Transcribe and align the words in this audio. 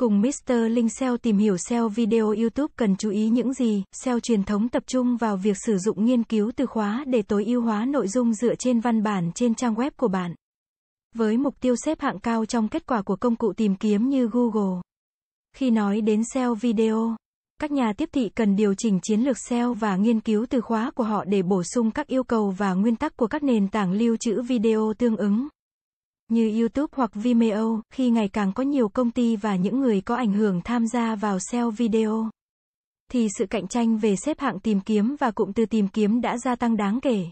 Cùng 0.00 0.22
Mr. 0.22 0.52
Linh 0.70 0.88
SEO 0.88 1.16
tìm 1.16 1.38
hiểu 1.38 1.56
SEO 1.56 1.88
video 1.88 2.26
YouTube 2.26 2.72
cần 2.76 2.96
chú 2.96 3.10
ý 3.10 3.28
những 3.28 3.52
gì. 3.52 3.82
SEO 3.92 4.20
truyền 4.20 4.44
thống 4.44 4.68
tập 4.68 4.82
trung 4.86 5.16
vào 5.16 5.36
việc 5.36 5.56
sử 5.66 5.78
dụng 5.78 6.04
nghiên 6.04 6.24
cứu 6.24 6.52
từ 6.56 6.66
khóa 6.66 7.04
để 7.06 7.22
tối 7.22 7.44
ưu 7.44 7.62
hóa 7.62 7.84
nội 7.84 8.08
dung 8.08 8.34
dựa 8.34 8.54
trên 8.54 8.80
văn 8.80 9.02
bản 9.02 9.30
trên 9.34 9.54
trang 9.54 9.74
web 9.74 9.90
của 9.96 10.08
bạn. 10.08 10.34
Với 11.14 11.36
mục 11.36 11.60
tiêu 11.60 11.74
xếp 11.76 12.00
hạng 12.00 12.18
cao 12.18 12.44
trong 12.44 12.68
kết 12.68 12.86
quả 12.86 13.02
của 13.02 13.16
công 13.16 13.36
cụ 13.36 13.52
tìm 13.52 13.76
kiếm 13.76 14.08
như 14.08 14.28
Google. 14.32 14.80
Khi 15.56 15.70
nói 15.70 16.00
đến 16.00 16.22
SEO 16.34 16.54
video, 16.54 17.16
các 17.60 17.70
nhà 17.70 17.92
tiếp 17.92 18.08
thị 18.12 18.28
cần 18.28 18.56
điều 18.56 18.74
chỉnh 18.74 18.98
chiến 19.02 19.20
lược 19.20 19.38
SEO 19.38 19.74
và 19.74 19.96
nghiên 19.96 20.20
cứu 20.20 20.46
từ 20.50 20.60
khóa 20.60 20.90
của 20.90 21.04
họ 21.04 21.24
để 21.24 21.42
bổ 21.42 21.62
sung 21.62 21.90
các 21.90 22.06
yêu 22.06 22.24
cầu 22.24 22.50
và 22.50 22.74
nguyên 22.74 22.96
tắc 22.96 23.16
của 23.16 23.26
các 23.26 23.42
nền 23.42 23.68
tảng 23.68 23.92
lưu 23.92 24.16
trữ 24.16 24.42
video 24.42 24.94
tương 24.98 25.16
ứng 25.16 25.48
như 26.34 26.60
YouTube 26.60 26.90
hoặc 26.96 27.10
Vimeo, 27.14 27.82
khi 27.90 28.10
ngày 28.10 28.28
càng 28.28 28.52
có 28.52 28.62
nhiều 28.62 28.88
công 28.88 29.10
ty 29.10 29.36
và 29.36 29.56
những 29.56 29.80
người 29.80 30.00
có 30.00 30.14
ảnh 30.16 30.32
hưởng 30.32 30.60
tham 30.64 30.86
gia 30.86 31.14
vào 31.14 31.38
SEO 31.38 31.70
video, 31.70 32.30
thì 33.10 33.28
sự 33.38 33.46
cạnh 33.46 33.68
tranh 33.68 33.98
về 33.98 34.16
xếp 34.16 34.40
hạng 34.40 34.60
tìm 34.60 34.80
kiếm 34.80 35.16
và 35.20 35.30
cụm 35.30 35.52
từ 35.52 35.66
tìm 35.66 35.88
kiếm 35.88 36.20
đã 36.20 36.38
gia 36.38 36.56
tăng 36.56 36.76
đáng 36.76 37.00
kể. 37.00 37.26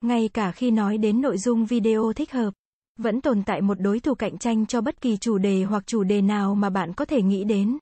Ngay 0.00 0.28
cả 0.28 0.52
khi 0.52 0.70
nói 0.70 0.98
đến 0.98 1.20
nội 1.20 1.38
dung 1.38 1.66
video 1.66 2.12
thích 2.12 2.32
hợp, 2.32 2.54
vẫn 2.98 3.20
tồn 3.20 3.42
tại 3.46 3.60
một 3.60 3.80
đối 3.80 4.00
thủ 4.00 4.14
cạnh 4.14 4.38
tranh 4.38 4.66
cho 4.66 4.80
bất 4.80 5.00
kỳ 5.00 5.16
chủ 5.16 5.38
đề 5.38 5.62
hoặc 5.62 5.86
chủ 5.86 6.02
đề 6.02 6.22
nào 6.22 6.54
mà 6.54 6.70
bạn 6.70 6.92
có 6.92 7.04
thể 7.04 7.22
nghĩ 7.22 7.44
đến. 7.44 7.78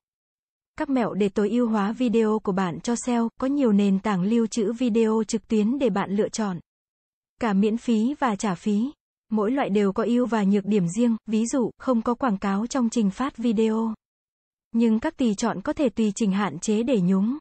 Các 0.76 0.90
mẹo 0.90 1.14
để 1.14 1.28
tối 1.28 1.50
ưu 1.50 1.68
hóa 1.68 1.92
video 1.92 2.38
của 2.38 2.52
bạn 2.52 2.80
cho 2.80 2.94
SEO, 3.06 3.28
có 3.40 3.46
nhiều 3.46 3.72
nền 3.72 3.98
tảng 3.98 4.22
lưu 4.22 4.46
trữ 4.46 4.72
video 4.72 5.22
trực 5.28 5.48
tuyến 5.48 5.78
để 5.78 5.90
bạn 5.90 6.16
lựa 6.16 6.28
chọn. 6.28 6.58
Cả 7.40 7.52
miễn 7.52 7.76
phí 7.76 8.14
và 8.18 8.36
trả 8.36 8.54
phí. 8.54 8.90
Mỗi 9.32 9.50
loại 9.50 9.70
đều 9.70 9.92
có 9.92 10.04
ưu 10.04 10.26
và 10.26 10.44
nhược 10.44 10.64
điểm 10.64 10.88
riêng, 10.88 11.16
ví 11.26 11.46
dụ, 11.46 11.70
không 11.78 12.02
có 12.02 12.14
quảng 12.14 12.38
cáo 12.38 12.66
trong 12.66 12.90
trình 12.90 13.10
phát 13.10 13.36
video. 13.36 13.94
Nhưng 14.72 15.00
các 15.00 15.16
tùy 15.16 15.34
chọn 15.34 15.60
có 15.60 15.72
thể 15.72 15.88
tùy 15.88 16.12
chỉnh 16.14 16.32
hạn 16.32 16.58
chế 16.58 16.82
để 16.82 17.00
nhúng. 17.00 17.38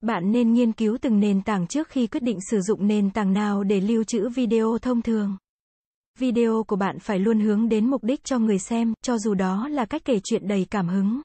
Bạn 0.00 0.32
nên 0.32 0.52
nghiên 0.52 0.72
cứu 0.72 0.98
từng 1.00 1.20
nền 1.20 1.42
tảng 1.42 1.66
trước 1.66 1.88
khi 1.88 2.06
quyết 2.06 2.22
định 2.22 2.38
sử 2.50 2.60
dụng 2.60 2.86
nền 2.86 3.10
tảng 3.10 3.32
nào 3.32 3.64
để 3.64 3.80
lưu 3.80 4.04
trữ 4.04 4.28
video 4.28 4.78
thông 4.78 5.02
thường. 5.02 5.36
Video 6.18 6.64
của 6.68 6.76
bạn 6.76 6.98
phải 6.98 7.18
luôn 7.18 7.40
hướng 7.40 7.68
đến 7.68 7.90
mục 7.90 8.04
đích 8.04 8.24
cho 8.24 8.38
người 8.38 8.58
xem, 8.58 8.92
cho 9.02 9.18
dù 9.18 9.34
đó 9.34 9.68
là 9.68 9.84
cách 9.84 10.02
kể 10.04 10.20
chuyện 10.24 10.48
đầy 10.48 10.66
cảm 10.70 10.88
hứng. 10.88 11.20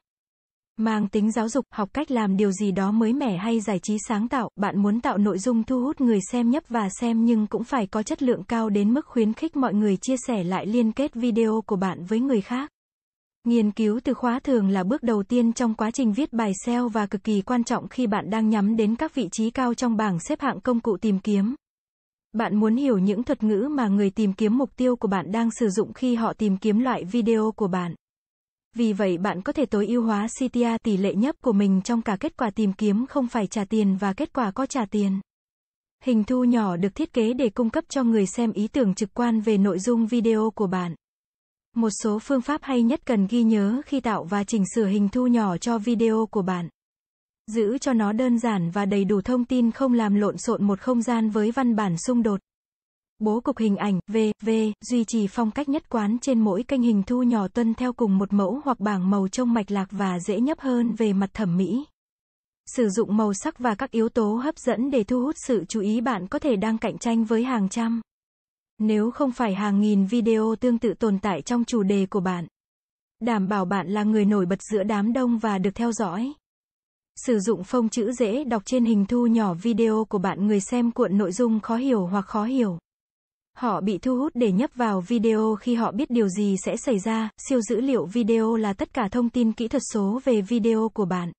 Mang 0.78 1.08
tính 1.08 1.32
giáo 1.32 1.48
dục, 1.48 1.64
học 1.70 1.88
cách 1.92 2.10
làm 2.10 2.36
điều 2.36 2.52
gì 2.52 2.72
đó 2.72 2.90
mới 2.90 3.12
mẻ 3.12 3.36
hay 3.36 3.60
giải 3.60 3.78
trí 3.78 3.96
sáng 4.08 4.28
tạo, 4.28 4.50
bạn 4.56 4.82
muốn 4.82 5.00
tạo 5.00 5.18
nội 5.18 5.38
dung 5.38 5.64
thu 5.64 5.80
hút 5.80 6.00
người 6.00 6.18
xem 6.32 6.50
nhấp 6.50 6.62
và 6.68 6.88
xem 7.00 7.24
nhưng 7.24 7.46
cũng 7.46 7.64
phải 7.64 7.86
có 7.86 8.02
chất 8.02 8.22
lượng 8.22 8.42
cao 8.42 8.70
đến 8.70 8.94
mức 8.94 9.06
khuyến 9.06 9.32
khích 9.32 9.56
mọi 9.56 9.74
người 9.74 9.96
chia 9.96 10.14
sẻ 10.26 10.44
lại 10.44 10.66
liên 10.66 10.92
kết 10.92 11.14
video 11.14 11.62
của 11.66 11.76
bạn 11.76 12.04
với 12.04 12.20
người 12.20 12.40
khác. 12.40 12.70
Nghiên 13.44 13.70
cứu 13.70 14.00
từ 14.04 14.14
khóa 14.14 14.40
thường 14.40 14.68
là 14.68 14.84
bước 14.84 15.02
đầu 15.02 15.22
tiên 15.22 15.52
trong 15.52 15.74
quá 15.74 15.90
trình 15.90 16.12
viết 16.12 16.32
bài 16.32 16.52
SEO 16.64 16.88
và 16.88 17.06
cực 17.06 17.24
kỳ 17.24 17.42
quan 17.42 17.64
trọng 17.64 17.88
khi 17.88 18.06
bạn 18.06 18.30
đang 18.30 18.50
nhắm 18.50 18.76
đến 18.76 18.96
các 18.96 19.14
vị 19.14 19.28
trí 19.32 19.50
cao 19.50 19.74
trong 19.74 19.96
bảng 19.96 20.18
xếp 20.20 20.40
hạng 20.40 20.60
công 20.60 20.80
cụ 20.80 20.96
tìm 20.96 21.18
kiếm. 21.18 21.54
Bạn 22.32 22.56
muốn 22.56 22.76
hiểu 22.76 22.98
những 22.98 23.22
thuật 23.22 23.42
ngữ 23.42 23.68
mà 23.70 23.88
người 23.88 24.10
tìm 24.10 24.32
kiếm 24.32 24.58
mục 24.58 24.70
tiêu 24.76 24.96
của 24.96 25.08
bạn 25.08 25.32
đang 25.32 25.50
sử 25.50 25.68
dụng 25.68 25.92
khi 25.92 26.14
họ 26.14 26.32
tìm 26.32 26.56
kiếm 26.56 26.78
loại 26.78 27.04
video 27.04 27.52
của 27.56 27.68
bạn. 27.68 27.94
Vì 28.74 28.92
vậy 28.92 29.18
bạn 29.18 29.42
có 29.42 29.52
thể 29.52 29.66
tối 29.66 29.86
ưu 29.86 30.02
hóa 30.02 30.26
CTA 30.26 30.78
tỷ 30.78 30.96
lệ 30.96 31.14
nhấp 31.14 31.36
của 31.40 31.52
mình 31.52 31.80
trong 31.84 32.02
cả 32.02 32.16
kết 32.20 32.36
quả 32.36 32.50
tìm 32.50 32.72
kiếm 32.72 33.06
không 33.06 33.28
phải 33.28 33.46
trả 33.46 33.64
tiền 33.64 33.96
và 33.96 34.12
kết 34.12 34.32
quả 34.32 34.50
có 34.50 34.66
trả 34.66 34.84
tiền. 34.86 35.20
Hình 36.04 36.24
thu 36.24 36.44
nhỏ 36.44 36.76
được 36.76 36.94
thiết 36.94 37.12
kế 37.12 37.32
để 37.32 37.50
cung 37.50 37.70
cấp 37.70 37.84
cho 37.88 38.02
người 38.02 38.26
xem 38.26 38.52
ý 38.52 38.68
tưởng 38.68 38.94
trực 38.94 39.14
quan 39.14 39.40
về 39.40 39.58
nội 39.58 39.78
dung 39.78 40.06
video 40.06 40.50
của 40.54 40.66
bạn. 40.66 40.94
Một 41.76 41.90
số 42.02 42.18
phương 42.18 42.40
pháp 42.40 42.60
hay 42.62 42.82
nhất 42.82 43.00
cần 43.06 43.26
ghi 43.26 43.42
nhớ 43.42 43.82
khi 43.86 44.00
tạo 44.00 44.24
và 44.24 44.44
chỉnh 44.44 44.64
sửa 44.74 44.86
hình 44.86 45.08
thu 45.08 45.26
nhỏ 45.26 45.56
cho 45.56 45.78
video 45.78 46.26
của 46.30 46.42
bạn. 46.42 46.68
Giữ 47.46 47.78
cho 47.78 47.92
nó 47.92 48.12
đơn 48.12 48.38
giản 48.38 48.70
và 48.70 48.84
đầy 48.84 49.04
đủ 49.04 49.20
thông 49.20 49.44
tin 49.44 49.70
không 49.70 49.92
làm 49.92 50.14
lộn 50.14 50.38
xộn 50.38 50.64
một 50.64 50.80
không 50.80 51.02
gian 51.02 51.30
với 51.30 51.50
văn 51.50 51.76
bản 51.76 51.96
xung 52.06 52.22
đột. 52.22 52.40
Bố 53.18 53.40
cục 53.40 53.58
hình 53.58 53.76
ảnh, 53.76 54.00
V, 54.06 54.16
V, 54.42 54.50
duy 54.80 55.04
trì 55.04 55.26
phong 55.26 55.50
cách 55.50 55.68
nhất 55.68 55.88
quán 55.88 56.18
trên 56.18 56.40
mỗi 56.40 56.62
kênh 56.62 56.82
hình 56.82 57.02
thu 57.06 57.22
nhỏ 57.22 57.48
tuân 57.48 57.74
theo 57.74 57.92
cùng 57.92 58.18
một 58.18 58.32
mẫu 58.32 58.60
hoặc 58.64 58.80
bảng 58.80 59.10
màu 59.10 59.28
trông 59.28 59.52
mạch 59.52 59.70
lạc 59.70 59.88
và 59.90 60.18
dễ 60.20 60.40
nhấp 60.40 60.60
hơn 60.60 60.92
về 60.92 61.12
mặt 61.12 61.30
thẩm 61.34 61.56
mỹ. 61.56 61.84
Sử 62.66 62.88
dụng 62.88 63.16
màu 63.16 63.34
sắc 63.34 63.58
và 63.58 63.74
các 63.74 63.90
yếu 63.90 64.08
tố 64.08 64.34
hấp 64.34 64.58
dẫn 64.58 64.90
để 64.90 65.04
thu 65.04 65.22
hút 65.22 65.34
sự 65.38 65.64
chú 65.68 65.80
ý 65.80 66.00
bạn 66.00 66.26
có 66.26 66.38
thể 66.38 66.56
đang 66.56 66.78
cạnh 66.78 66.98
tranh 66.98 67.24
với 67.24 67.44
hàng 67.44 67.68
trăm. 67.68 68.00
Nếu 68.78 69.10
không 69.10 69.32
phải 69.32 69.54
hàng 69.54 69.80
nghìn 69.80 70.06
video 70.06 70.54
tương 70.60 70.78
tự 70.78 70.94
tồn 70.94 71.18
tại 71.18 71.42
trong 71.42 71.64
chủ 71.64 71.82
đề 71.82 72.06
của 72.06 72.20
bạn. 72.20 72.46
Đảm 73.20 73.48
bảo 73.48 73.64
bạn 73.64 73.88
là 73.88 74.02
người 74.02 74.24
nổi 74.24 74.46
bật 74.46 74.62
giữa 74.62 74.82
đám 74.82 75.12
đông 75.12 75.38
và 75.38 75.58
được 75.58 75.74
theo 75.74 75.92
dõi. 75.92 76.32
Sử 77.16 77.38
dụng 77.38 77.64
phông 77.64 77.88
chữ 77.88 78.12
dễ 78.12 78.44
đọc 78.44 78.62
trên 78.66 78.84
hình 78.84 79.06
thu 79.06 79.26
nhỏ 79.26 79.54
video 79.54 80.04
của 80.04 80.18
bạn 80.18 80.46
người 80.46 80.60
xem 80.60 80.90
cuộn 80.90 81.18
nội 81.18 81.32
dung 81.32 81.60
khó 81.60 81.76
hiểu 81.76 82.06
hoặc 82.06 82.26
khó 82.26 82.44
hiểu. 82.44 82.78
Họ 83.58 83.80
bị 83.80 83.98
thu 83.98 84.16
hút 84.16 84.32
để 84.34 84.52
nhấp 84.52 84.70
vào 84.74 85.00
video 85.00 85.54
khi 85.54 85.74
họ 85.74 85.92
biết 85.92 86.10
điều 86.10 86.28
gì 86.28 86.56
sẽ 86.64 86.76
xảy 86.76 86.98
ra, 86.98 87.30
siêu 87.48 87.60
dữ 87.60 87.80
liệu 87.80 88.06
video 88.06 88.56
là 88.56 88.72
tất 88.72 88.94
cả 88.94 89.08
thông 89.10 89.30
tin 89.30 89.52
kỹ 89.52 89.68
thuật 89.68 89.82
số 89.92 90.20
về 90.24 90.40
video 90.40 90.88
của 90.94 91.04
bạn. 91.04 91.32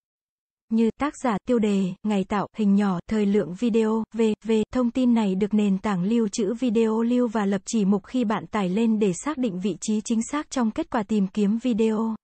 Như 0.71 0.89
tác 0.99 1.13
giả, 1.23 1.37
tiêu 1.47 1.59
đề, 1.59 1.93
ngày 2.03 2.23
tạo, 2.23 2.47
hình 2.57 2.75
nhỏ, 2.75 2.99
thời 3.09 3.25
lượng 3.25 3.53
video, 3.59 4.03
v.v. 4.13 4.51
Thông 4.73 4.91
tin 4.91 5.13
này 5.13 5.35
được 5.35 5.53
nền 5.53 5.77
tảng 5.77 6.03
lưu 6.03 6.27
trữ 6.27 6.53
video 6.53 7.01
lưu 7.01 7.27
và 7.27 7.45
lập 7.45 7.61
chỉ 7.65 7.85
mục 7.85 8.05
khi 8.05 8.23
bạn 8.23 8.47
tải 8.47 8.69
lên 8.69 8.99
để 8.99 9.13
xác 9.13 9.37
định 9.37 9.59
vị 9.59 9.77
trí 9.81 10.01
chính 10.01 10.21
xác 10.31 10.49
trong 10.49 10.71
kết 10.71 10.89
quả 10.89 11.03
tìm 11.03 11.27
kiếm 11.27 11.57
video. 11.57 12.15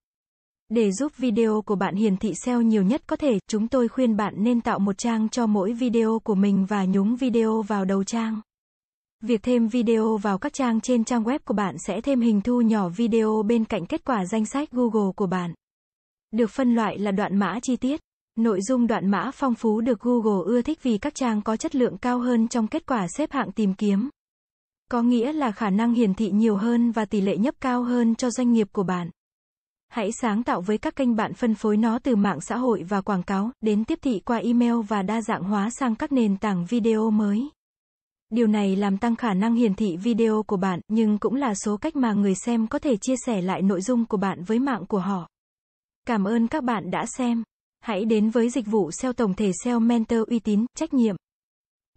Để 0.68 0.92
giúp 0.92 1.12
video 1.16 1.62
của 1.62 1.74
bạn 1.74 1.94
hiển 1.94 2.16
thị 2.16 2.32
SEO 2.44 2.62
nhiều 2.62 2.82
nhất 2.82 3.02
có 3.06 3.16
thể, 3.16 3.38
chúng 3.48 3.68
tôi 3.68 3.88
khuyên 3.88 4.16
bạn 4.16 4.34
nên 4.36 4.60
tạo 4.60 4.78
một 4.78 4.98
trang 4.98 5.28
cho 5.28 5.46
mỗi 5.46 5.72
video 5.72 6.18
của 6.24 6.34
mình 6.34 6.66
và 6.66 6.84
nhúng 6.84 7.16
video 7.16 7.62
vào 7.62 7.84
đầu 7.84 8.04
trang. 8.04 8.40
Việc 9.24 9.42
thêm 9.42 9.68
video 9.68 10.16
vào 10.16 10.38
các 10.38 10.52
trang 10.52 10.80
trên 10.80 11.04
trang 11.04 11.24
web 11.24 11.38
của 11.44 11.54
bạn 11.54 11.76
sẽ 11.86 12.00
thêm 12.00 12.20
hình 12.20 12.40
thu 12.40 12.60
nhỏ 12.60 12.88
video 12.88 13.42
bên 13.42 13.64
cạnh 13.64 13.86
kết 13.86 14.04
quả 14.04 14.24
danh 14.24 14.46
sách 14.46 14.70
Google 14.70 15.12
của 15.16 15.26
bạn. 15.26 15.54
Được 16.30 16.50
phân 16.50 16.74
loại 16.74 16.98
là 16.98 17.10
đoạn 17.10 17.38
mã 17.38 17.58
chi 17.62 17.76
tiết. 17.76 18.00
Nội 18.38 18.60
dung 18.62 18.86
đoạn 18.86 19.10
mã 19.10 19.30
phong 19.34 19.54
phú 19.54 19.80
được 19.80 20.00
Google 20.00 20.44
ưa 20.46 20.62
thích 20.62 20.78
vì 20.82 20.98
các 20.98 21.14
trang 21.14 21.42
có 21.42 21.56
chất 21.56 21.74
lượng 21.74 21.98
cao 21.98 22.18
hơn 22.18 22.48
trong 22.48 22.66
kết 22.66 22.86
quả 22.86 23.06
xếp 23.16 23.32
hạng 23.32 23.52
tìm 23.52 23.74
kiếm. 23.74 24.08
Có 24.90 25.02
nghĩa 25.02 25.32
là 25.32 25.52
khả 25.52 25.70
năng 25.70 25.94
hiển 25.94 26.14
thị 26.14 26.30
nhiều 26.30 26.56
hơn 26.56 26.92
và 26.92 27.04
tỷ 27.04 27.20
lệ 27.20 27.36
nhấp 27.36 27.54
cao 27.60 27.82
hơn 27.82 28.14
cho 28.14 28.30
doanh 28.30 28.52
nghiệp 28.52 28.68
của 28.72 28.82
bạn. 28.82 29.10
Hãy 29.88 30.10
sáng 30.20 30.42
tạo 30.42 30.60
với 30.60 30.78
các 30.78 30.96
kênh 30.96 31.16
bạn 31.16 31.34
phân 31.34 31.54
phối 31.54 31.76
nó 31.76 31.98
từ 31.98 32.16
mạng 32.16 32.40
xã 32.40 32.56
hội 32.56 32.82
và 32.82 33.00
quảng 33.00 33.22
cáo, 33.22 33.50
đến 33.60 33.84
tiếp 33.84 33.98
thị 34.02 34.20
qua 34.20 34.36
email 34.36 34.74
và 34.88 35.02
đa 35.02 35.22
dạng 35.22 35.44
hóa 35.44 35.70
sang 35.70 35.94
các 35.94 36.12
nền 36.12 36.36
tảng 36.36 36.66
video 36.68 37.10
mới. 37.10 37.48
Điều 38.32 38.46
này 38.46 38.76
làm 38.76 38.98
tăng 38.98 39.16
khả 39.16 39.34
năng 39.34 39.54
hiển 39.54 39.74
thị 39.74 39.96
video 39.96 40.42
của 40.42 40.56
bạn, 40.56 40.80
nhưng 40.88 41.18
cũng 41.18 41.34
là 41.34 41.54
số 41.54 41.76
cách 41.76 41.96
mà 41.96 42.12
người 42.12 42.34
xem 42.34 42.66
có 42.66 42.78
thể 42.78 42.96
chia 42.96 43.14
sẻ 43.26 43.42
lại 43.42 43.62
nội 43.62 43.80
dung 43.80 44.06
của 44.06 44.16
bạn 44.16 44.44
với 44.44 44.58
mạng 44.58 44.86
của 44.86 44.98
họ. 44.98 45.28
Cảm 46.06 46.24
ơn 46.24 46.48
các 46.48 46.64
bạn 46.64 46.90
đã 46.90 47.04
xem. 47.18 47.42
Hãy 47.80 48.04
đến 48.04 48.30
với 48.30 48.50
dịch 48.50 48.66
vụ 48.66 48.90
SEO 48.90 49.12
tổng 49.12 49.34
thể 49.34 49.50
SEO 49.64 49.80
Mentor 49.80 50.28
uy 50.28 50.38
tín, 50.38 50.66
trách 50.76 50.94
nhiệm, 50.94 51.16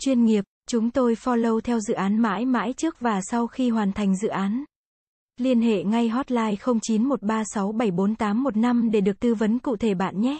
chuyên 0.02 0.26
nghiệp. 0.26 0.44
Chúng 0.70 0.92
tôi 0.92 1.14
follow 1.14 1.60
theo 1.60 1.80
dự 1.80 1.94
án 1.94 2.22
mãi 2.22 2.46
mãi 2.46 2.74
trước 2.74 3.00
và 3.00 3.20
sau 3.24 3.48
khi 3.48 3.70
hoàn 3.70 3.92
thành 3.92 4.16
dự 4.16 4.28
án. 4.28 4.64
Liên 5.38 5.62
hệ 5.62 5.84
ngay 5.84 6.10
hotline 6.10 6.56
0913674815 6.56 8.92
để 8.92 9.02
được 9.02 9.20
tư 9.20 9.36
vấn 9.36 9.60
cụ 9.60 9.76
thể 9.76 9.94
bạn 9.94 10.22
nhé. 10.22 10.40